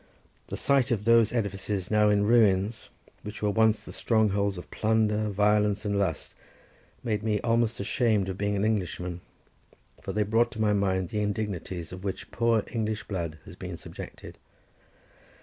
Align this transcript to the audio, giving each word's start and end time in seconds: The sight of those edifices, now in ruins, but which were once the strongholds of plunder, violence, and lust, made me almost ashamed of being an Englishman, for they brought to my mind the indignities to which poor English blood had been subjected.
The 0.47 0.57
sight 0.57 0.89
of 0.89 1.05
those 1.05 1.31
edifices, 1.31 1.91
now 1.91 2.09
in 2.09 2.25
ruins, 2.25 2.89
but 3.05 3.13
which 3.23 3.43
were 3.43 3.51
once 3.51 3.85
the 3.85 3.91
strongholds 3.91 4.57
of 4.57 4.71
plunder, 4.71 5.29
violence, 5.29 5.85
and 5.85 5.99
lust, 5.99 6.33
made 7.03 7.21
me 7.21 7.39
almost 7.41 7.79
ashamed 7.79 8.27
of 8.27 8.35
being 8.35 8.55
an 8.55 8.65
Englishman, 8.65 9.21
for 10.01 10.11
they 10.11 10.23
brought 10.23 10.51
to 10.53 10.59
my 10.59 10.73
mind 10.73 11.09
the 11.09 11.19
indignities 11.21 11.89
to 11.89 11.97
which 11.97 12.31
poor 12.31 12.63
English 12.71 13.03
blood 13.03 13.37
had 13.45 13.59
been 13.59 13.77
subjected. 13.77 14.39